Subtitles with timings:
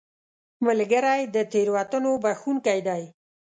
[0.65, 3.03] ملګری د تېروتنو بخښونکی دی